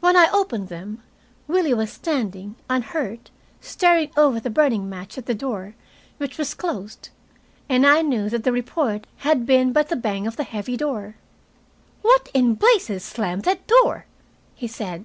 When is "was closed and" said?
6.36-7.86